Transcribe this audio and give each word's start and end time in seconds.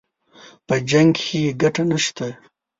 په 0.67 0.75
جـنګ 0.89 1.09
كښې 1.17 1.41
ګټه 1.61 1.83
نشته 1.91 2.27